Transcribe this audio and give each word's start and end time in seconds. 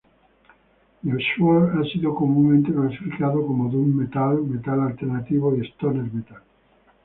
The 1.03 1.19
Sword 1.35 1.75
han 1.75 1.85
sido 1.85 2.15
comúnmente 2.15 2.73
clasificados 2.73 3.45
como 3.45 3.69
doom 3.69 3.95
metal, 3.97 4.41
metal 4.45 4.79
alternativo 4.81 5.55
y 5.55 5.61
stoner 5.67 6.11
metal. 6.11 6.41